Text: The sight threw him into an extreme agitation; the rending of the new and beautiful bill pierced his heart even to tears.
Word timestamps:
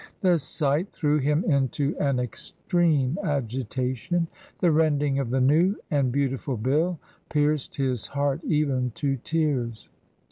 The 0.21 0.39
sight 0.39 0.89
threw 0.91 1.19
him 1.19 1.43
into 1.43 1.95
an 1.99 2.17
extreme 2.19 3.19
agitation; 3.23 4.27
the 4.59 4.71
rending 4.71 5.19
of 5.19 5.29
the 5.29 5.39
new 5.41 5.75
and 5.91 6.11
beautiful 6.11 6.57
bill 6.57 6.97
pierced 7.29 7.75
his 7.75 8.07
heart 8.07 8.43
even 8.43 8.89
to 8.95 9.17
tears. 9.17 9.89